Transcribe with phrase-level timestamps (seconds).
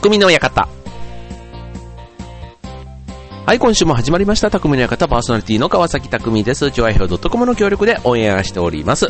[0.00, 0.66] 匠の館。
[3.44, 6.70] はい、今週も始まりました、匠の館パーソナリティの川崎匠です。
[6.70, 9.08] 超愛表 .com の協力でオンエアしております。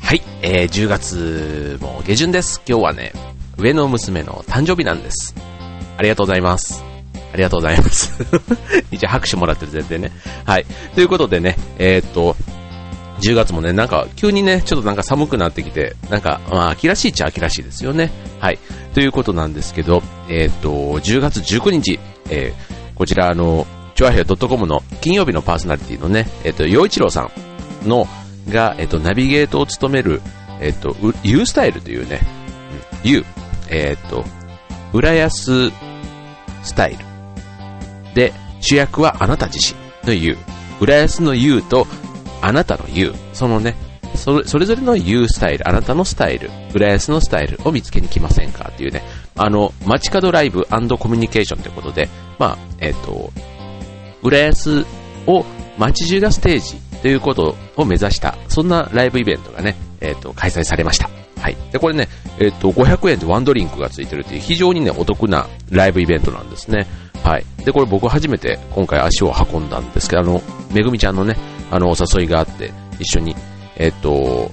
[0.00, 2.62] はい、えー、10月も下旬です。
[2.66, 3.12] 今日はね、
[3.58, 5.34] 上の娘の誕生日なんです。
[5.98, 6.82] ありがとうございます。
[7.34, 8.10] ありがとうございます。
[8.90, 10.12] 一応拍手もらってる前提ね。
[10.46, 10.66] はい。
[10.94, 12.36] ということでね、えー、っと、
[13.24, 18.10] 10月もね、なんか急にね、ちょっとなんか寒くなってきて、なんか、まあ、秋らしいっちゃ秋らしいですよね。
[18.38, 18.58] はい。
[18.92, 28.06] ということなんですけど、えっ、と、10月19日、えー、こちらあの、チョアヘア .com の金曜日のパーソナリティのね、えっ、と、洋一郎さんの、
[28.50, 30.20] が、えっ、と、ナビゲートを務める、
[30.60, 32.20] えっ、と、U スタイルというね、
[33.04, 33.24] うん、U、
[33.70, 34.24] えっ、と、
[34.92, 35.70] 浦安
[36.62, 36.98] スタイル。
[38.14, 40.36] で、主役はあなた自身の U。
[40.80, 41.86] 浦安の U と
[42.44, 43.74] あなたの U、そのね、
[44.14, 49.02] それそれぞれの U スタイル、あなたのスタイル、浦安のスタイルを見つけに来ませんかっていうね、
[49.34, 50.76] あの、街角ライブコ
[51.08, 53.32] ミュニケーションということで、まあ、えっ、ー、と、
[54.22, 54.84] 浦安
[55.26, 55.46] を
[55.78, 61.08] 街中がステージということを目指した、そんなライブイベントがね、えっ、ー、と、開催されました。
[61.40, 61.56] はい。
[61.72, 62.08] で、これね、
[62.38, 66.86] えっ、ー、と、500円でワンドリンクがついてるっていう非常にね、お得なライブイベントなんですね。
[67.22, 67.44] はい。
[67.64, 70.42] で、これ僕初めて今回足を運んだんですけど、あの、
[70.74, 71.36] めぐみちゃんのね、
[71.70, 73.34] あの、お誘いがあって、一緒に、
[73.76, 74.50] えっと、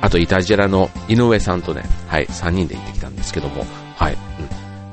[0.00, 3.64] あと、イタジェラの井上さんとね、はい、3人で行ってきたんですけども、
[3.96, 4.18] はい、うん、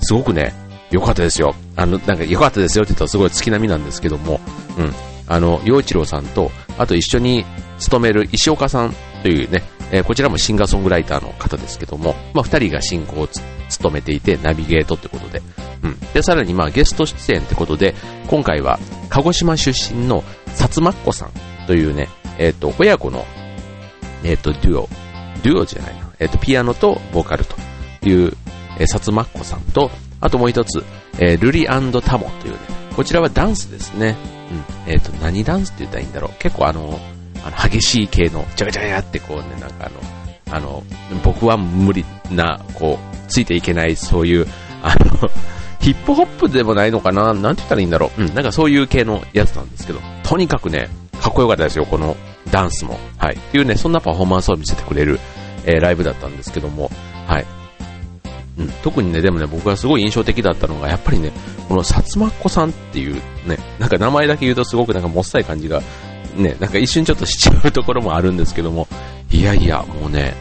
[0.01, 0.53] すごくね、
[0.91, 1.55] 良かったですよ。
[1.75, 4.39] あの、なんか良かったですよって言ったらすごい月並みなんですけども、
[4.77, 4.91] うん、
[5.27, 7.45] あの、洋一郎さんと、あと一緒に
[7.79, 13.27] 勤める石岡さんというね、えー、こちらもシンガーソングライターの方ですけども、まあ、二人が進行を
[13.69, 15.41] 務めていて、ナビゲートってことで、
[15.83, 15.99] うん。
[16.13, 17.95] で、さらにまあゲスト出演ってことで、
[18.27, 21.31] 今回は鹿児島出身の薩摩っ子さん
[21.67, 23.25] というね、えっ、ー、と、親子の、
[24.23, 24.89] えっ、ー、と、デュオ、
[25.43, 27.55] デュオじゃないな、えっ、ー、と、ピアノとボーカルと
[28.07, 28.33] いう、
[28.79, 29.91] えー、薩摩っ子さんと、
[30.21, 30.83] あともう一つ、
[31.19, 32.59] えー、ルリタモというね、
[32.95, 34.15] こちらはダンスですね。
[34.85, 34.91] うん。
[34.91, 36.31] えっ、と、何ダンスって言ったらいいんだろう。
[36.39, 36.99] 結構あの、
[37.45, 40.83] あの激しい系の、ジャガジャガってこうね、なんかあの、あの、
[41.23, 44.47] 僕は無理な、こう、ついていけない、そういう、
[44.81, 45.29] あの、
[45.83, 47.33] ヒップホップでもないのかな？
[47.33, 48.21] なんて言ったらいいんだろう？
[48.21, 50.89] うん、なんかそういう系のやつなんですけど、とにかくね、
[51.21, 52.15] かっこよかったですよ、この
[52.51, 52.97] ダンスも。
[53.17, 53.35] はい。
[53.35, 55.19] っていうね、そんなパフォーマンスを見せてくれる、
[55.65, 56.89] えー、ライブだったんですけども、
[57.27, 57.45] はい。
[58.57, 61.33] うん、特にね、でもね、僕がすごい印象的だったのが、やっぱりね、
[61.67, 63.15] この薩摩っ子さんっていう
[63.47, 65.81] ね、なんか名前だけ言うとすごくなんかもっさい感じが、
[66.37, 68.87] ね、なんか一瞬ちょっとしちゃうところもあるんですけども、
[69.31, 70.35] いやいや、もうね、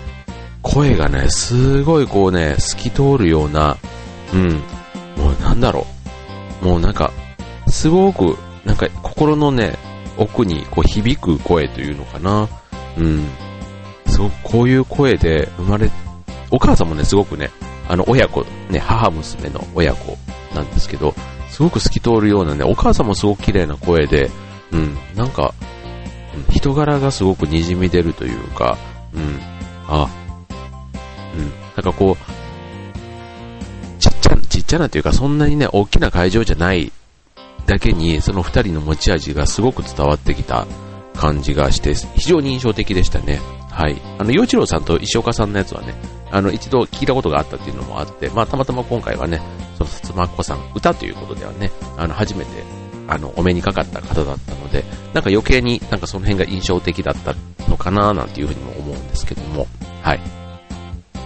[0.61, 3.77] 声がね、すごいこうね、透き通るような、
[4.35, 4.63] うん、
[5.41, 5.87] なんだろ
[6.63, 7.13] う、もうなんか、
[7.69, 9.77] すごく、なんか心のね、
[10.17, 12.49] 奥にこう響く声というのかな。
[12.99, 13.27] うん。
[14.07, 15.91] すごくこういう声で生まれ、
[16.51, 17.51] お母さんもね、すごくね、
[17.89, 20.17] あの、親子、ね、母娘の親子
[20.55, 21.15] なんですけど、
[21.49, 24.31] すごく透き通るようなね、お母さんもすごく綺麗な声で、
[24.71, 25.55] うん、なんか、
[26.51, 28.79] 人柄がすごく滲み出るというか、
[29.15, 29.39] うん、
[29.89, 30.09] あ、
[31.37, 32.42] うん、なんかこう、
[34.73, 36.91] ちゃ、なというか、そんなにね、大きな会場じゃない
[37.67, 40.67] だけに、その二人の持ち味がすごく伝わってきた
[41.15, 43.41] 感じがして、非常に印象的でしたね。
[43.71, 44.01] はい。
[44.19, 45.95] あの、洋一郎さんと石岡さんのやつはね、
[46.31, 49.43] あの、一度聞いたことがあったっていうのもあって、まあ、たまたま今回はね、
[49.77, 52.51] その、薩摩っ子さん、歌ということではね、あの、初めて、
[53.09, 57.35] あの、お目にかかった方だったので、なんか余計になんかその辺が印象的だった
[57.69, 59.67] のかななんていうふうにも思うんですけども、
[60.01, 60.21] はい。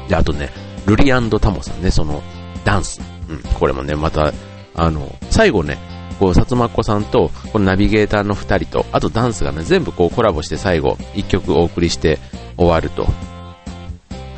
[0.09, 0.51] で、あとね、
[0.87, 2.23] ルリアンド・タモさんね、その、
[2.65, 3.16] ダンス。
[3.29, 4.33] うん、これもね、また、
[4.75, 5.79] あの、最後ね、
[6.19, 12.19] こう、薩摩っ子さんと、このナビゲーターの二人と、あとダンスがね、全部こうコラボして最後、一曲お送りして
[12.57, 13.07] 終わると。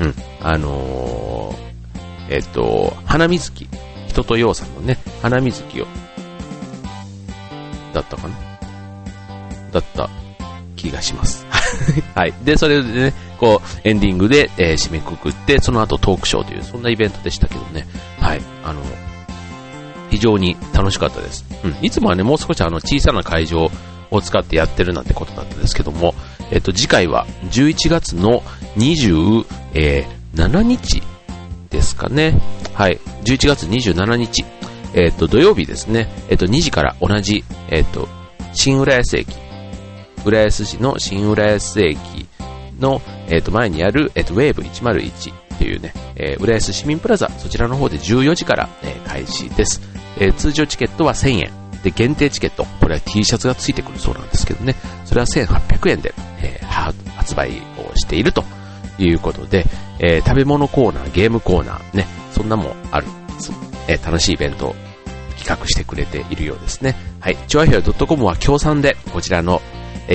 [0.00, 0.15] うん。
[0.41, 3.69] あのー、えっと、花水木。
[4.09, 5.87] 人とようさんのね、花水木を、
[7.93, 8.34] だったかな？
[9.70, 10.09] だった
[10.76, 11.47] 気がします。
[12.15, 12.35] はい。
[12.44, 17.87] で、それでね、こう、エンディングで、えー、締めくくって、その後トークショーという、そんなイベントでしたけどね。
[18.20, 18.41] はい。
[18.65, 18.82] あの、
[20.11, 21.44] 非常に楽しかったです。
[21.65, 21.76] うん。
[21.82, 23.70] いつもはね、もう少しあの小さな会場
[24.11, 26.15] を使ってやってるなんてことだったんですけども、
[26.50, 28.43] えっと、次回は11月の
[28.76, 31.03] 27日
[31.70, 32.41] ですかね。
[32.75, 32.99] はい。
[33.25, 34.44] 11月27日。
[34.94, 36.09] えっと、土曜日ですね。
[36.31, 38.09] えっと、2時から同じ、えっと、
[38.55, 39.48] 新浦安駅。
[40.25, 41.99] 浦安市の新浦安駅
[42.79, 49.81] の、えっと、前にある、えっと、ウェーブ101というね、えー、浦安市民プラザ、そちらの方で14時から、えー、開始です。
[50.19, 51.50] えー、通常チケットは1000円。
[51.82, 52.65] で、限定チケット。
[52.81, 54.75] これは T シャツが付いてくるそうなんですけどね。
[55.05, 56.12] それは1800円で、
[56.43, 58.44] えー、発売をしていると
[58.99, 59.65] いうことで、
[60.00, 63.06] えー、食べ物コーナー、ゲームコーナー、ね、そんなもある。
[63.87, 64.76] えー、楽しいイベントを
[65.38, 66.97] 企画してくれているようですね。
[67.20, 67.37] はい。
[67.47, 69.62] チョアヘア .com は協賛で、こちらの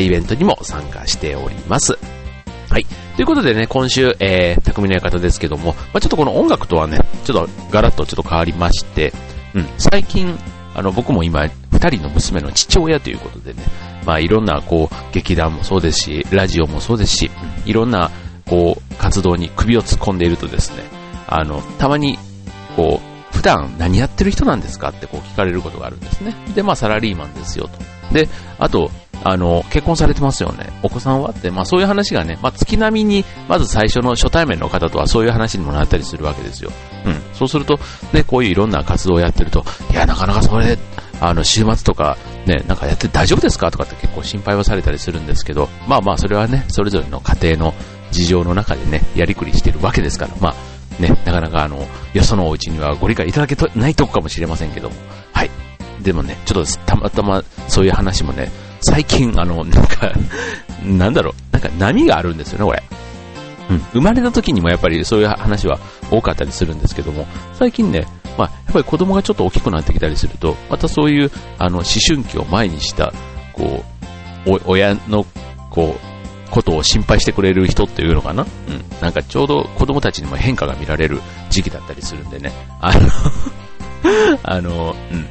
[0.02, 1.98] イベントにも参加しております。
[2.70, 2.86] はい。
[3.16, 9.14] ということでね、今週、えー、匠の館ですけども、まあ、ちょっとこの音楽とはね、ちょっとガラッとちょっと変わりまして、
[9.54, 10.36] うん、最近、
[10.76, 13.62] あの、僕も今、二人の娘の父親ということでね、
[14.06, 17.32] まあ、いろんな、こう、劇団もそうですし、ラジオもそうですし、
[17.66, 18.10] いろんな、
[18.48, 20.84] こう、活動に首を突っ込んでいるとですね、
[21.28, 22.18] あの、たまに、
[22.76, 26.36] こう、普段何やってる人なんですかってこう聞かれることがあるんですね。
[26.56, 28.14] で、まあ、サラリーマンですよと。
[28.14, 28.30] で、
[28.60, 28.92] あと、
[29.24, 30.70] あの、結婚されてますよね。
[30.82, 36.72] お子さんはって、まあそういう話がね、まあ月並みに、まず最初の初対面の方とはそういう話にもなったりするわけですよ。
[37.06, 37.22] うん。
[37.34, 37.80] そうすると、
[38.12, 40.78] ね、こういういろんな活動をやってると、いや、なかなかそれ、
[41.22, 47.74] あの、週末とか、ね、なんかやって大丈夫ですかとかって結構心配はされたりするんですけど、まあまあそれはね、それぞれの家庭の
[48.12, 54.96] 事情の中でね、やりくりしてるわけですから、まあ、ね、なかなかあの、よそのお家にはご理解いただけないとこかもしれませんけども、
[55.32, 55.50] はい。
[56.02, 58.52] でもね、ちょっとたまたまそういう話もね、
[58.84, 60.12] 最近、あの、なんか、
[60.84, 62.84] なんだろう、なんか波があるんですよね、これ。
[63.70, 63.78] うん。
[63.94, 65.80] 生まれた時にもやっぱりそういう話は
[66.12, 68.06] 多かったりするんですけども、最近ね、
[68.38, 73.14] まあ、やっぱり子供がちょっと大きくなってきたりすると、またそういう、あの、思春期を前にした、
[73.54, 73.84] こ
[74.46, 75.26] う、親の、
[75.70, 78.84] こう、ことを心配してくれる人っていうのかなうん。
[79.02, 81.20] なんかちょうど子供たちにも変化が見られる
[81.50, 82.52] 時期だったりするんでね。
[82.80, 83.10] あの
[84.44, 85.26] あの、うん。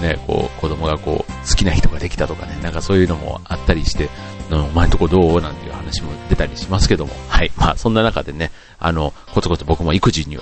[0.00, 4.10] ね、こう、子供がこう、好きな人ができたとかね、なんかそういうのもあったりして、
[4.50, 5.40] お前んとこどう？
[5.40, 7.50] なんていう話も出たりしますけども、はい。
[7.56, 10.38] まあ、そんな中でね、あの、コツコツ僕も育児に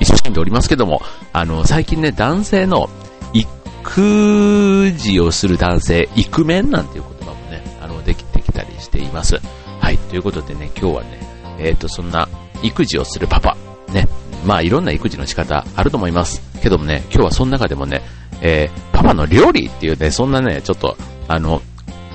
[0.00, 1.02] 一生懸命おりますけども、
[1.32, 2.88] あの、最近ね、男性の
[3.34, 9.40] 育児をする男性、イクメンなんていう言葉もね、あの、できてきたりしています。
[9.80, 9.98] はい。
[9.98, 11.20] ということでね、今日はね、
[11.58, 12.28] えっ、ー、と、そんな、
[12.62, 13.56] 育児をするパパ、
[13.92, 14.06] ね、
[14.46, 16.40] まあいろんな育児の仕方あると思います。
[16.62, 18.02] けどもね、今日はその中でもね、
[18.42, 20.96] えー、パパの料理っていうね、そんなね、ちょっと、
[21.28, 21.62] あの、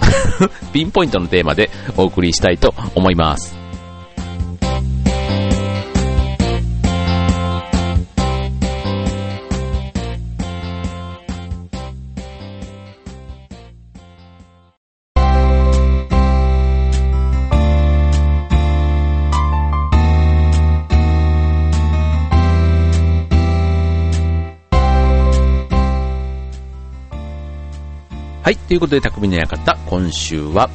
[0.74, 3.57] ピンポイントのテーマでお送りしたいと思います。
[28.48, 28.56] はい。
[28.56, 30.70] ということで、匠の館、今週は、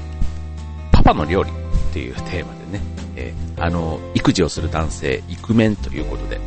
[0.92, 1.54] パパの料理っ
[1.94, 2.84] ていうテーマでね、
[3.16, 6.38] えー、あの、育児をする男性、イクメンということで、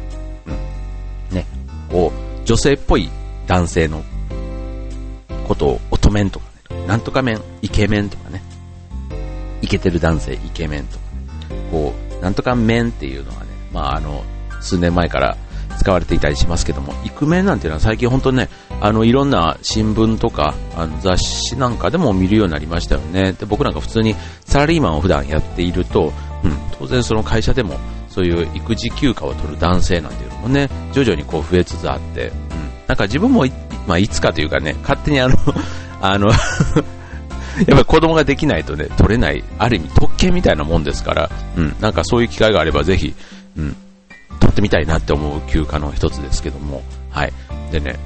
[0.46, 0.52] う
[1.34, 1.36] ん。
[1.36, 1.48] ね、
[1.90, 3.10] こう、女性っぽい
[3.48, 4.04] 男性の
[5.48, 8.44] ことを、乙面とかね、なんとか面、イケメンとかね、
[9.64, 11.06] イケてる男性、イケメンとか、
[11.56, 14.24] ね、こう、なんとか面っていうのはね、まあ、あの、
[14.62, 15.36] 数年前から
[15.86, 18.50] 使われていたりしますけども、イクメンなんていうのは最近本当ね、
[18.82, 23.34] あの、いろんな新聞とか、あの雑誌なんかでも見るようになりましたよね。
[23.34, 24.16] で、僕なんか普通に
[24.46, 26.12] サラリーマンを普段やっていると、
[26.44, 27.78] うん、当然その会社でも
[28.10, 32.34] そういう育児休暇を取る男性なんていうのもね、徐々にこう増えつつあって、うん、
[32.88, 33.52] なんか自分もい、
[33.86, 35.36] まあ、いつかというかね、勝手にあの
[36.02, 36.36] あの やっ
[37.68, 43.14] ぱり子供ができないとね、取れない、ある意味特権みたいなもんですから、うん、なんかそういう機会があればぜひ、
[43.56, 43.76] うん、
[44.56, 47.34] ってみたいなって思う休暇の一つですけども、はい。
[47.72, 48.00] でね、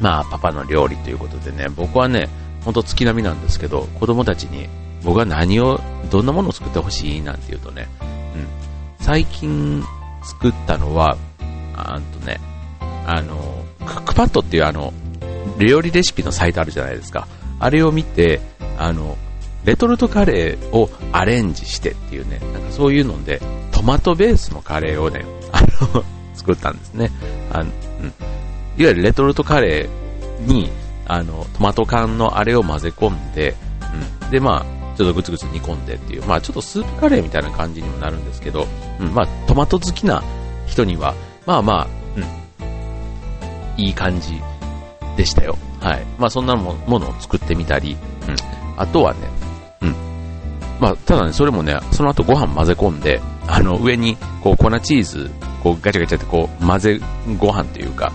[0.00, 2.28] まあ、パパの料理ということでね、僕はね、
[2.64, 4.68] ほんと月並みなんですけど、子供たちに
[5.04, 8.04] 僕は何を、どんなものを作ってほしいなんて言うとね、う
[8.38, 8.46] ん。
[9.04, 9.84] 最近
[10.24, 11.16] 作ったのは、
[11.76, 12.40] あとね、
[13.06, 14.92] あの、クックパッドっていうあの、
[15.58, 17.28] 料理レシピのサイトあるじゃないですか。
[17.60, 18.40] あれを見て、
[18.78, 19.16] あの、
[19.64, 23.40] レトルトカレーをアレンジしてっていうね、なんかそういうので、
[23.76, 25.60] トマトベースのカレーをね、あ
[25.94, 26.02] の、
[26.34, 27.10] 作ったんですね。
[27.52, 28.06] あの、うん。
[28.06, 28.14] いわ
[28.78, 30.70] ゆるレトルトカレーに、
[31.06, 33.54] あの、トマト缶のあれを混ぜ込んで、
[34.22, 34.30] うん。
[34.30, 38.66] で、まあ、ちょっとぐつぐつ煮込んでっていう、まあちょっとスープカレーみたいな感じにもなるんですけど、
[38.98, 40.24] うん、まあトマト好きな
[40.66, 41.14] 人には、
[41.44, 44.40] まあまあ、うん、いい感じ
[45.18, 45.58] でしたよ。
[45.80, 46.06] はい。
[46.18, 48.36] まあそんなものを作ってみたり、うん。
[48.78, 49.20] あとはね、
[49.82, 49.94] うん。
[50.80, 55.30] まあただね、それもね、その後ご飯混ぜ込んで、あの上にこう粉チーズ
[55.62, 57.00] こうガチャガチャってこう混ぜ
[57.38, 58.12] ご飯というか、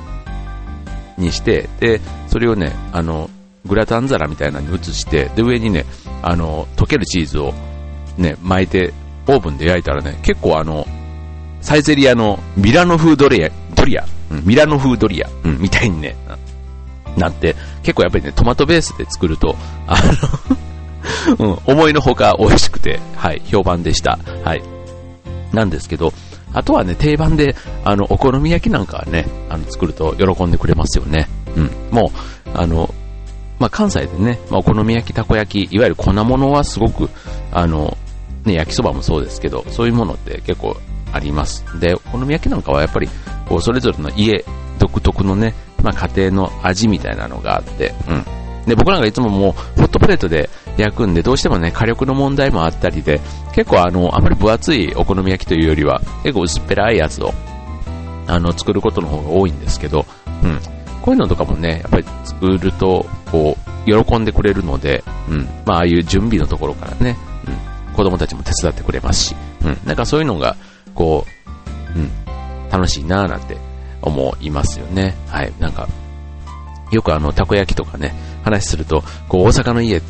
[1.18, 3.30] にして、で、それをね、あの、
[3.66, 5.86] グラタン皿みたいなのに移して、で、上にね、
[6.22, 7.54] あの、溶けるチーズを
[8.18, 8.94] ね、巻いて、
[9.28, 10.88] オーブンで焼いたらね、結構あの、
[11.62, 16.16] サイゼリアのミラノ風ドリア、ドリア、うん、ミラノ風ドリア、うん、みたいにね、
[17.18, 19.56] なって、結構やっぱりね、トマトベースで作ると、
[19.88, 20.58] あの
[21.40, 24.20] うん、思いのほか美味しくて、はい、評判でした。
[24.44, 24.64] はい。
[25.54, 26.14] なんですけど、
[26.54, 31.28] あとはね、定番で、あの、お好み焼きなんかはね、あの、作ると喜んでくれますよね。
[31.56, 31.72] うん。
[31.92, 32.94] もう、あの、
[33.60, 37.10] まあ、関西でね、まあ、お好み焼き、たこ焼き、いわゆる粉物はすごく、
[37.52, 37.98] あの、
[38.44, 40.76] ね、焼きそばもそうですけど、そういうものって結構
[41.14, 41.64] あります。
[41.80, 43.08] で、お好み焼きなんかはやっぱり、
[43.48, 44.44] こう、それぞれの家
[44.80, 45.54] 独特のね、
[45.84, 48.26] まあ、家庭の味みたいなのがあって、うん。
[48.66, 53.20] で、僕なんかいつももう、ホットプレートで焼くんで、どうしてもね、火力の問題もあったりで、
[53.54, 57.34] 結構あの、あまり分厚いお好み焼きというよりは、結構薄っぺらいやつを、
[58.28, 60.06] あの、作ることの方が多いんですけど、
[60.44, 60.60] うん。
[61.02, 65.50] こういうのとかもね、やっぱり作ると、こう、喜んでくれるので、うん。
[65.66, 67.94] まあ、ああいう準備のところからね、うん。
[67.96, 69.78] 子供たちも手伝ってくれますし、うん。
[69.86, 70.56] なんかそういうのが、
[70.94, 71.26] こ
[71.96, 72.12] う、うん。
[72.70, 73.58] 楽しいなぁなんて
[74.02, 75.16] 思いますよね。
[75.28, 75.52] はい。
[75.60, 75.88] なんか、
[76.92, 80.02] よくあの、たこ焼きとかね、話すると、こう、大阪の家っ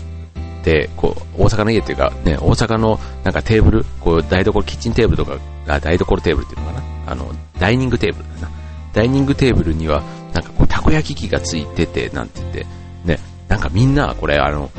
[0.63, 6.83] て、こう、大阪の家っていうか、ね、大阪のなんかテーブル、こう、台所、キッチンテーブルとか、あ、台所テーブルっていうのかな？
[7.07, 8.51] あの、ダイニングテーブルだな。
[8.93, 12.65] ダイニングテーブルには、なんかこう、たこ焼き器がついてて、なんて言って、
[13.05, 14.71] ね、なんかみんな、これあの、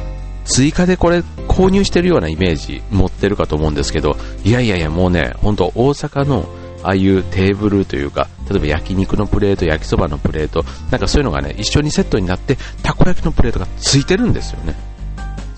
[0.45, 6.47] 追加でこれ購入してるようなイメージ持ってるかと思うんですけど、いやいやいや、もうね、本当大阪の、
[6.83, 14.75] ああいうテーブルというか、例えば焼肉のプレート、焼きそばのプレート、なんかそういうのがね、一緒にセットになって、たこ焼きのプレートがついてるんですよね。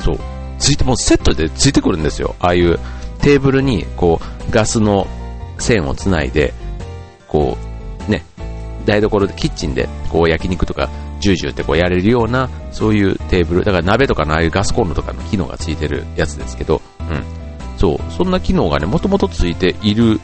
[0.04, 0.18] そう。
[0.58, 2.36] ついて、もうセットでついてくるんですよ。
[2.40, 2.78] ああいう
[3.20, 5.06] テーブルに、こう、ガスの
[5.58, 6.54] 線をつないで、
[7.28, 7.56] こ
[8.08, 8.24] う、ね、
[8.84, 17.24] 台所で、キッチンで、こう、焼肉とか、ジュージューってこうやれるような、そういうテーブル、だから鍋とかのああいうガスコンロとかの機能がついてるやつですけど、うん。
[17.78, 20.20] そう、そんな機能がね、もともとついている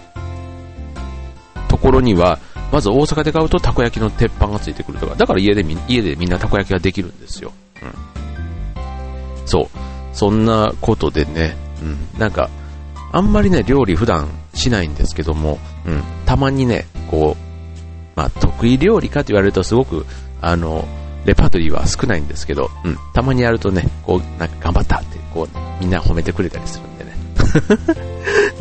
[1.69, 2.39] ところには、
[2.73, 7.53] まず大阪で買うとたこ焼きの鉄板がついてくるとか、だから家でみ家でみんなたこ焼きができるんですよ。
[7.83, 9.47] うん。
[9.47, 9.69] そう。
[10.13, 12.19] そんなことでね、うん。
[12.19, 12.49] なんか、
[13.13, 16.03] あんまりね、料理普段しないんですけども、うん。
[16.27, 17.51] たまにね、こう、
[18.17, 20.07] まあ、得意料理かと言われるとすごく、
[20.41, 20.87] あの、
[21.25, 22.97] レパートリーは少ないんですけど、うん。
[23.15, 27.11] たまにやるとね、こう、なんか頑張ったって、こう、みんな褒めてくれたりするんでね。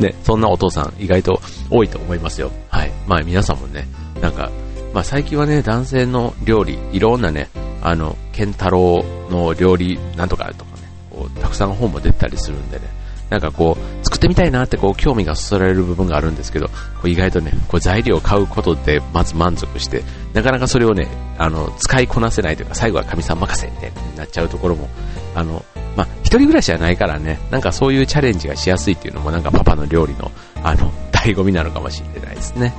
[0.00, 1.40] ね、そんなお父さん意外と
[1.70, 2.50] 多いと思いますよ。
[2.70, 2.92] はい。
[3.06, 3.86] まあ皆さんもね、
[4.20, 4.50] なんか、
[4.92, 7.48] まあ最近はね、男性の料理、いろんなね、
[7.82, 12.84] あの、ケンタロウの料理なんとかとかね、こう、たくさん本も出たりするんでね、
[13.30, 16.72] なんかこう、作ってみたいなってこう、興味がそそられる部分があるんですけど、こ
[17.04, 20.02] う意外とね、こう材料を買うことでまず満足して、
[20.34, 21.08] なかなかそれをね、
[21.38, 24.88] あの、使いこなせないというか、最後は神さん任せみたいになっちゃうところも、
[25.34, 25.64] あの、
[25.96, 30.30] まあ、一人暮らしじゃないからね、なんかそういうチャレンジがしやすいっていうのもなんかパパの料理の、
[30.62, 32.74] あの、醍醐味なのかもしれないですね。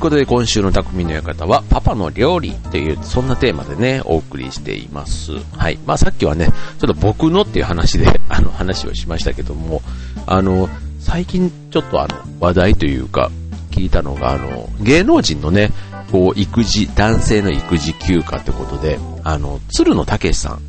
[0.00, 0.02] い。
[0.02, 5.32] ということで、今週の匠の館は、パパの料理という、そんなテーマでね、お送りしています。
[5.56, 5.78] はい。
[5.86, 9.82] まあ、さっきはね、ちょっと僕のっていう話で、 あの、話をしましたけども、
[10.26, 13.30] あの、最近ちょっとあの、話題というか、
[13.70, 15.70] 聞いたのが、あの、芸能人のね、
[16.10, 20.60] こう、育児、男性の育児休暇ってことで、あの、鶴野武さん。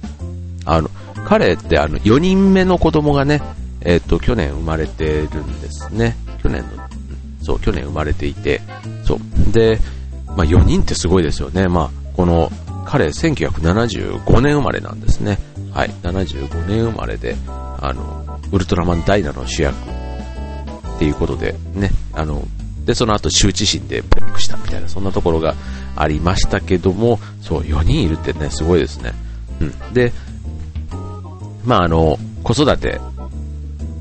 [0.65, 0.89] あの、
[1.25, 3.41] 彼ってあの、4人目の子供がね、
[3.81, 6.15] えっ、と、去年生まれてるんですね。
[6.43, 6.81] 去年の
[7.43, 8.61] そう、去年生まれていて、
[9.51, 9.79] で、
[10.27, 11.67] まあ4人ってすごいですよね。
[11.67, 12.51] まあ、この、
[12.86, 15.39] 彼、1975年生まれなんですね。
[15.74, 22.43] はい、75年生まれで、あの、ウルトラマンダイナの主役っていうことで、ね、あの、
[22.86, 25.55] で、その後、羞恥心でブレイクしたみたいな、そんなところが
[25.96, 29.13] ありましたけども、そう、4人いるってね、すごいですね。
[29.62, 29.93] うん。
[29.93, 30.12] で、
[31.63, 33.00] まあ、あの、子育て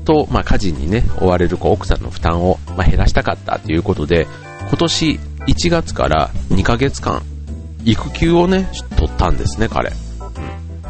[0.03, 4.27] と、まあ、家事にね、追われるこう奥さんの負担を、まあ、減らしたかったということで、
[4.67, 7.21] 今年1月から2ヶ月間、
[7.83, 9.91] 育休をね、取ったんですね、彼。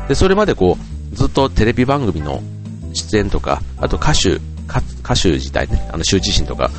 [0.07, 0.77] で、それまでこ
[1.11, 2.41] う、ずっとテレビ番組の
[2.93, 4.39] 出演とか、あと歌手、
[5.01, 6.69] 歌手自体ね、あの、羞恥心とか、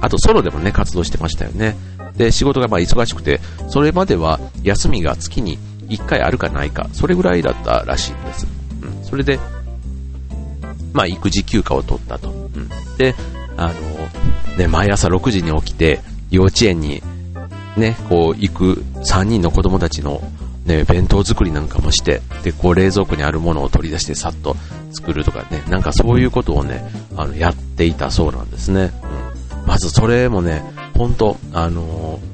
[0.00, 1.76] あとソロでもね、活動してましたよね。
[2.16, 8.46] で、仕事がまあ忙しくて、それまでは休みが月に1回あるかないか、それぐらいだったらしいんです。
[8.82, 9.04] うん。
[9.04, 9.38] それで、
[10.92, 12.30] まあ、育児休暇を取ったと。
[12.30, 13.14] うん、で、
[13.56, 16.00] あの、ね、毎朝6時に起きて、
[16.32, 17.02] 幼稚園に、
[17.76, 20.20] ね、こう、行く3人の子供たちの、
[20.64, 24.56] ね、弁当作りなんかもして、で、こう、冷蔵庫にあるものを取り出してさっと
[24.92, 26.82] 作るとかね、なんかそういうことをね、
[27.16, 28.90] あの、やっていたそうなんですね。
[29.52, 29.66] うん。
[29.66, 30.62] まずそれもね、
[30.96, 32.32] 本当あのー、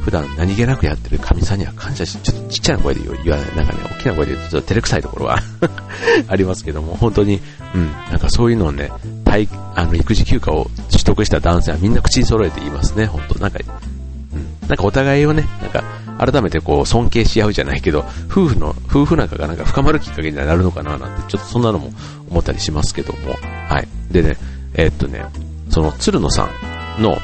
[0.00, 5.38] 普段何気なくやってる神さんには感謝し、ちょっとちっちゃな声で言わない、なんかね、大きな声で言うとちょっと照れくさいところは
[6.28, 7.40] ありますけども、本当に、
[7.74, 8.92] うん、なんかそういうのをね、
[9.26, 15.84] 体、あの、育児休暇を取得した男性はみんな口に揃えて言いますね、本当なんか、うん、なんかお互いをね、なんか、
[16.18, 21.90] 改めてこう尊敬し合うじゃないけど、夫婦の、夫婦仲がなんか深まるきっかけになるのかななんて、ちょっとそんなのも
[22.30, 23.34] 思ったりしますけども、
[23.68, 23.88] はい。
[24.10, 24.38] でね、
[24.74, 25.24] えー、っとね、
[25.68, 26.48] その鶴野さ
[26.98, 27.18] んの、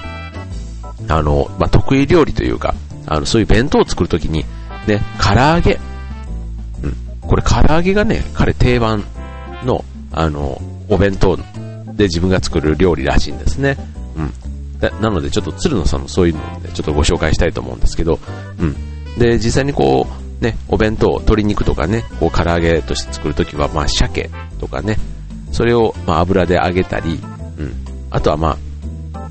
[1.08, 2.74] あの、まあ、得意料理というか、
[3.06, 4.44] あの、そういう弁当を作るときに、
[4.86, 5.80] ね、唐揚げ。
[6.82, 6.96] うん。
[7.22, 9.04] これ唐揚げがね、彼定番
[9.64, 11.38] の、あの、お弁当
[12.02, 13.76] で自分が作る料理らしいんですね。
[14.16, 15.00] うん。
[15.00, 18.18] なのでちょっと鶴野さんのそういうのを、ね、ちょっとご紹介したいと思うんですけど、
[18.58, 18.74] うん。
[19.18, 20.06] で、実際にこ
[20.40, 24.96] う、ね、お弁当、鶏肉とかね、こう唐揚げとして作るときは、まあ、鮭とかね、
[25.52, 27.20] それを、まあ、油で揚げたり、
[27.58, 27.72] うん。
[28.10, 28.48] あとはま
[29.14, 29.28] あ、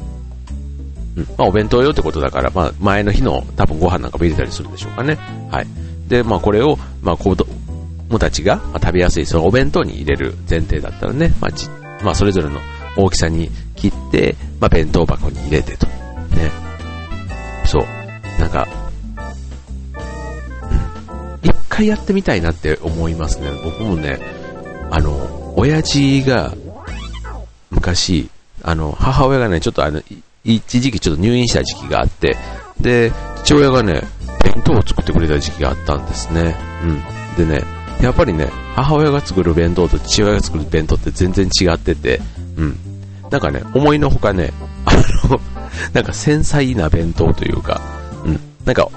[1.18, 1.24] うん。
[1.38, 5.18] まあ、お弁当用ってことだから、まあ、前の日の多分ご飯なんかも入れたりするんでしょうかね。
[5.52, 5.68] はい。
[6.08, 11.52] で、まあ、これを、まあ、子供たちが、まあ、食べやすい、そのお弁当に入れる前提だったらね、まあ、
[12.04, 12.60] まあ、それぞれの
[12.98, 15.88] 大きさに切って、まあ、弁当箱に入れてと。
[15.88, 16.52] ね。
[17.66, 17.86] そう。
[18.40, 18.68] なんか、
[21.42, 21.50] うん。
[21.50, 23.50] 一回やってみたいなって思いますね。
[23.64, 24.20] 僕もね、
[24.90, 26.54] あの、親父が、
[27.70, 28.30] 昔、
[28.64, 30.02] あの、母親がね、ちょっとあの、
[30.44, 32.38] 一時期ちょっと入院した時期があって、
[32.80, 33.12] で、
[33.44, 34.02] 父親がね、
[34.44, 36.56] 弁当を作ってくれた時期があったんですね。
[36.84, 37.46] うん。
[37.46, 37.64] でね、
[38.02, 42.20] やっぱりね、母親が作る弁当と父親が作る弁当って全然違ってて、
[42.58, 42.78] うん。
[43.30, 44.52] なんかね、思いのほかね、
[44.86, 44.94] あ
[45.30, 45.40] の、
[45.94, 47.80] なんか繊細な弁当というか、
[48.26, 48.40] うん。
[48.66, 48.90] なんか、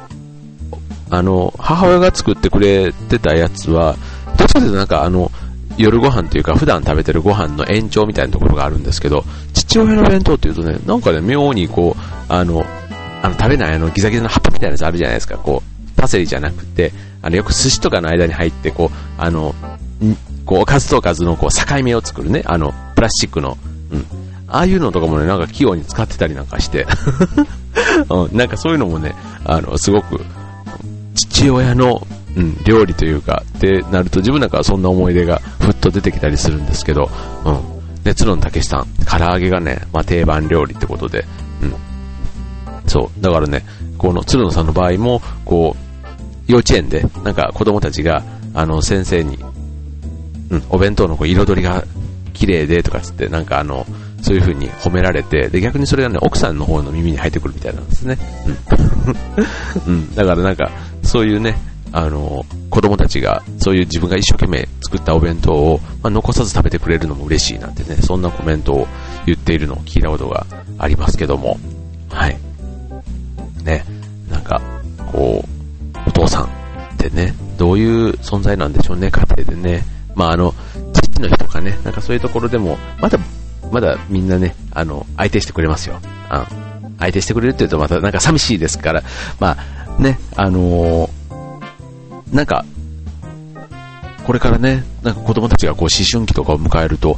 [1.11, 3.97] あの、母親が作ってくれてたやつは、
[4.39, 5.31] どっちかというとなんかあの、
[5.77, 12.65] 夜ご飯というか普段食べてるご飯の延長みたいなところがあるんですけど、父親の弁当っていうとね、なんかね、妙にこう、あの、
[13.23, 15.74] あの食べないあのギザギザの葉っぱみたいなやつあるじゃないですか、こう、
[16.05, 19.55] パセリじゃなくて、あの、よく寿司とかの間に入って、こう、あの、
[20.45, 23.57] こう、おかずとおかずのこう、境目を作るね、あの、プラスチックの、
[23.91, 24.05] うん。
[24.49, 26.87] ああいうのとかもね、なんか器用に使ってたりなんかして
[28.11, 30.23] うん、なんかそういうのもね、あの、すごく、
[31.15, 37.09] 父親のうん、料理というか、ってなると自分なんかはそんな思い出がふっと出てきたりするんですけど、
[37.47, 38.03] うん。
[38.03, 41.25] で、鶴野武さん、唐揚げがね、まあ、定番料理ってことで、
[41.63, 41.75] うん。
[42.87, 43.23] そう。
[43.23, 43.65] だからね、
[43.97, 45.84] この鶴野さんの場合も、こう、
[46.47, 48.23] 幼稚園で、なんか子供たちが、
[48.55, 49.39] あの、先生に、
[50.51, 51.85] うん、お弁当のこう彩りが
[52.33, 53.87] 綺麗でとかつって、なんかあの、
[54.23, 58.19] そういう風に褒められて、で、逆にそれがね、奥さんの方の耳に入ってくるみたいなんですね。
[59.87, 59.95] うん。
[59.95, 60.15] うん。
[60.15, 60.71] だからなんか、
[61.03, 61.57] そういうね、
[61.93, 68.89] あの、子供たちが、そういう自分が一生懸命作ったお弁当を、まあ、残さず食べてくれるのも嬉しいなんてね、そんなコメントを
[69.27, 70.47] 言っているのを聞いたことが
[70.79, 71.59] ありますけども、
[72.09, 72.39] はい。
[73.63, 73.85] ね、
[74.31, 74.61] なんか、
[75.13, 75.54] こう、
[76.29, 76.49] さんっ
[76.99, 79.85] てね、どういう存在なんでしょうね、家庭でね。
[80.15, 80.55] まあ、あの、
[80.93, 83.19] 父の日とかね、なんかそういうところでも、まだ、
[83.71, 85.99] まだみんなね、あの、相手してくれますよ。
[86.31, 86.95] うん。
[86.99, 89.03] 相手してくれるって言うとまたなんか寂しいですから、
[89.41, 89.57] ま
[89.99, 91.25] あ、ね、あのー
[92.35, 92.65] なんか、
[94.27, 97.17] これからね、なんか子供たちがこう思春期とかを迎えると、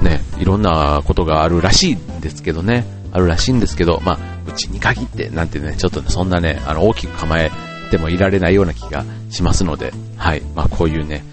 [0.00, 7.50] ね、いろんなことがあるらしいんですけどね、あるらしいんですけど、まあ、うちに限ってなんてね、ちょっとね、そんなね、あの、大きく構え
[7.94, 11.24] てもいられないような気がしますので、はい、まあ、こういうね、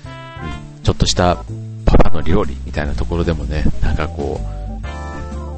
[0.77, 1.37] うん、ちょっとした
[1.85, 4.85] パパの料理みたいなところでもね、なんかこう、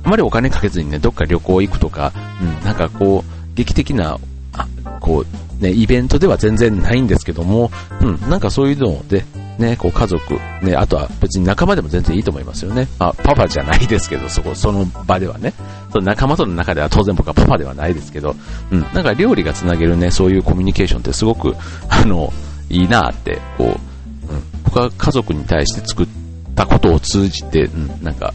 [0.06, 4.18] あまりお金かけずにね、どっか旅行行くとか、うん、なんかこう、劇的な、
[4.54, 4.68] あ
[5.02, 5.26] こ
[5.60, 7.70] う、ね、イベントでは全然ないんですけども、
[8.02, 9.26] うん、なんかそういうので、
[9.58, 12.88] ね、こう家族、ね、あとは別に仲間でも全然いいと思いますよね。
[13.00, 15.54] あ、パパじゃないですけど、そこ、その場ではね。
[15.92, 18.36] その仲間との中では当然僕はパパではないですけど、
[18.72, 21.56] うん、なんか料理がつなげるね、そういうコミュニケーションってすごく、
[21.90, 22.34] あの、
[22.70, 26.08] いいなって、こう、うん、僕は家族に対して作っ
[26.56, 28.34] たことを通じて、うん、なんか、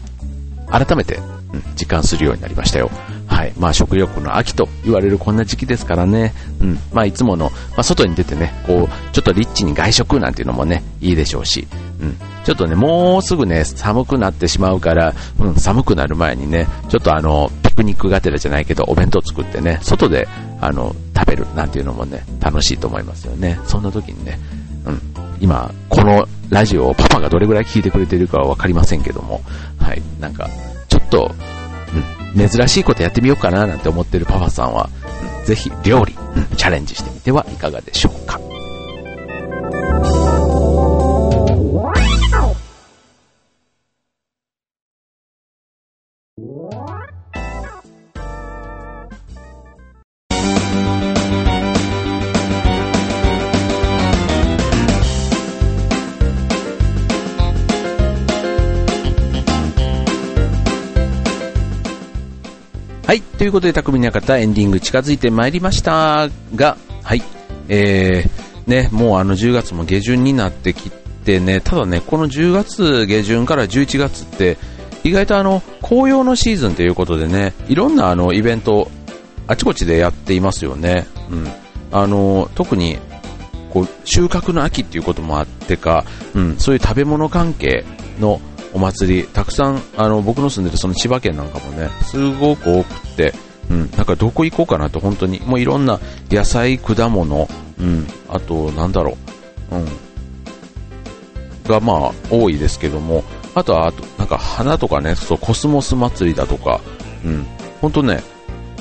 [0.67, 1.15] 改めて、
[1.53, 2.89] うん、実感するようになりましたよ。
[3.39, 3.53] はい。
[3.57, 6.33] まあ食欲の秋と言われるこんな時期ですからね。
[6.59, 6.79] うん。
[6.91, 11.65] まあいつもの、まあ外に出てね、こう、ちょっとリッチに外食なんていうのもね、いいでしょうし。
[12.01, 12.17] うん。
[12.43, 20.27] ちょっとね、もうすぐね、寒くなってしまうから、うん、寒くなる前にね、ちょっとあの、ピクニックがてらじゃないけど、お弁当作ってね、外で、
[20.59, 23.57] あの、食べるなんていうのもね、楽しいと思いますよね。
[23.63, 24.37] そんな時にね、
[24.85, 25.01] うん。
[25.39, 29.41] 今、このラジオをパパがどれぐらい聞いてくれてるかはわかりませんけども、
[29.79, 30.01] はい。
[30.19, 30.49] なんか、
[30.89, 31.33] ちょっと、
[32.35, 34.89] 珍しいことやってみようかななんて思ってるパパさんは、
[35.39, 36.13] うん、ぜひ料理、
[36.57, 38.39] チャレンジしてみてはいかがでしょうか。
[63.09, 63.23] はい。
[63.23, 67.23] ということで、匠の館エンディング近づいてまいりましたが、はい。
[67.67, 74.59] えー、ね、もうあの10月も下旬になってきてね、ただね、この10月下旬から11月って、
[75.03, 78.91] 意外とあの、紅葉のシーズンということでね、いろんなあの、イベント、
[79.47, 81.07] あちこちでやっていますよね。
[81.31, 81.47] うん。
[81.91, 82.99] あの、特に、
[83.71, 87.85] こう、収穫の秋っていうこともあってか、うん、そういう食べ物関係
[88.19, 88.39] の
[88.73, 93.33] お祭り、たくさん、あの、僕の住んでるその千葉県なんかもね、すごく多くって、
[93.69, 99.17] うん、なんかどこ行こうかなと本当に、もういろんな野菜、果物、うん、あと、なんだろ
[99.71, 99.85] う、うん、
[101.67, 103.23] がまあ多いですけども、
[103.55, 106.81] あとは、あと、なんか花とかね、そう、コスモス祭りだとか、
[107.25, 107.45] うん、
[107.81, 108.23] 本当ね、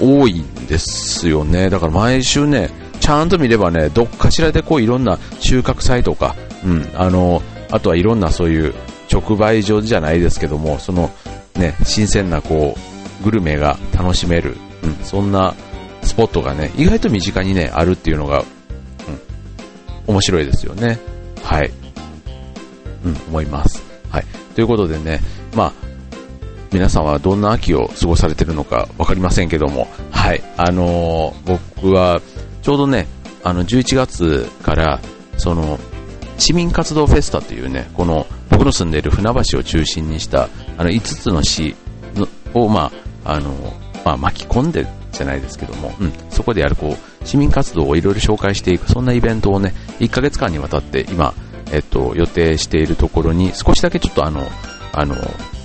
[0.00, 1.70] 多いんですよね。
[1.70, 2.70] だから毎週ね、
[3.00, 8.74] ちゃんと見ればね、どっかしらでこういろんな収穫祭とか、うん、あの、あとはいろんなそういう
[9.10, 11.10] 直売所じゃないですけども、その
[11.56, 12.76] ね、新鮮なこ
[13.20, 15.54] う、グルメが楽しめる、うん、そんな
[16.02, 18.44] スポットがね、意外と身近にね、あるっていうのが、うん、
[20.14, 20.98] 面白いですよね。
[21.42, 21.70] はい。
[23.04, 23.82] うん、思います。
[24.10, 24.24] はい。
[24.54, 25.20] ということでね、
[25.54, 25.72] まあ、
[26.72, 30.42] 皆さんはどんな秋を過ごされてるのか分かりませんけども、はい。
[30.56, 32.20] あのー、僕は、
[32.62, 33.06] ちょうどね、
[33.42, 35.00] あの、11月から、
[35.38, 35.78] その、
[36.38, 41.74] 市民活動フェスタというね、この、僕の住んでいる船橋を中心にした、あの、5つの市
[42.54, 42.90] を、ま
[43.24, 43.52] あ、あの、
[44.04, 51.34] まあ、巻き込んでじゃないですけども、うん、そこでやる、こう、市民活動をいろいろ紹介していく、そんなイベントをね、1ヶ月間にわたって今、
[51.72, 54.46] えっと、予定しているところに、少しだけちょっとあの、
[54.92, 55.14] あの、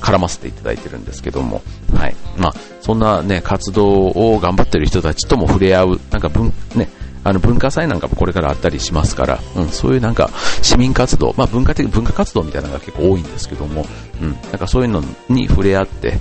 [0.01, 1.61] 絡ませていただいてるんですけども、
[1.95, 2.15] はい。
[2.37, 6.89] まあ、そんなね、活動を頑張ってる人たちとも触れ合う、なんか文、ね、
[7.23, 10.29] あの文化祭なんかもこれからあったりしますから、うん、そういうなんか
[10.61, 13.85] 市民活動、まあ文化的、文化活動みたいなのが結構多いんですけども、
[14.21, 16.17] うん、なんかそういうのに触れ合って、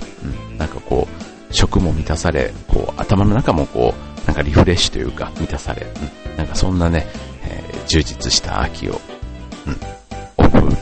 [0.51, 7.07] うん、なんかこう、食も満たされ、こう、頭の中もこう、なんかリフレッシュというか、満たされ、うん、なんかそんなね、
[7.43, 9.01] えー、充実した秋を、
[9.67, 10.75] うん、送っ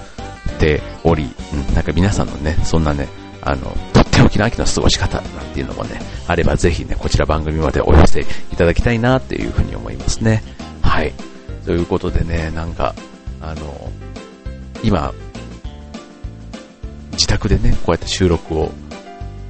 [0.59, 3.07] ており、うん、なんか皆さんのね、そんなね、
[3.41, 3.75] あの、
[4.21, 10.43] とっておきの秋の過ごし方なんていうのもね、あればぜひね、こちら番組までお寄せいただきたいなっていうふうに思いますね。
[10.81, 11.13] はい。
[11.65, 12.95] ということでね、なんか、
[13.41, 13.91] あの、
[14.83, 15.13] 今、
[17.13, 18.71] 自宅でね、こうやって収録を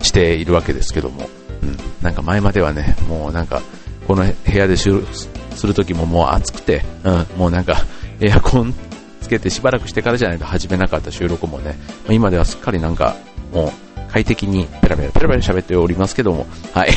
[0.01, 1.29] しているわけですけども、
[1.63, 3.61] うん、なんか前まではね、もうなんか、
[4.07, 5.07] この部屋で収録
[5.55, 7.85] するときももう暑くて、うん、もうなんか、
[8.19, 8.73] エアコン
[9.21, 11.77] つけてしばらくしてからじゃないと始めなかった収録もね、
[12.09, 13.15] 今ではすっかりなんか、
[13.53, 16.91] もう快適にペラペラペラペラ喋っておりますけども、はい。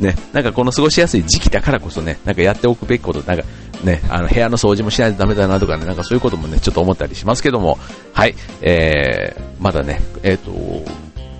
[0.00, 3.44] ね、なんかこの過ごしやすい時期だからこそね、なんかやっておくべきこと、なんか
[3.82, 7.78] ね、あの部屋の掃除もしないとダメだなとかね、なんかそういうこともね、ちょっと思ったりしますけども、
[8.12, 10.90] はい、えー、まだね、えっ、ー、と、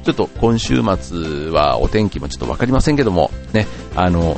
[0.04, 4.36] ちょっと今週末はお天気もちょっとわかりませんけども、ね、あの、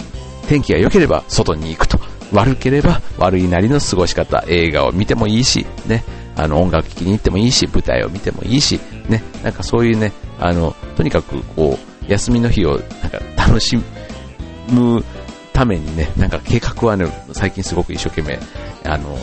[0.49, 1.99] 天気が良ければ外に行くと。
[2.33, 6.05] 悪ければ悪いなりの過ごし方、映画を見てもいいし、ね、
[6.37, 13.77] あの音楽聴きに行ってもいいし、舞台を見てもいいし、ね、なんかそういうね、あの、とにかくこう、休みの日をなんか楽し
[14.71, 15.05] む
[15.53, 18.39] ためにね、なんか計画はね、最近すごく一生懸命、
[18.85, 19.19] あの、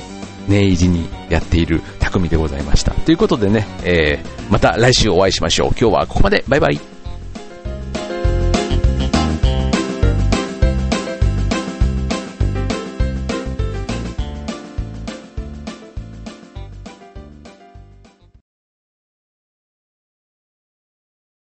[0.47, 2.91] 念入りにやっている匠でございました。
[2.91, 5.67] ということでね、えー、また来週お会いしましょう。
[5.69, 6.43] 今日はここまで。
[6.47, 6.94] バイバイ。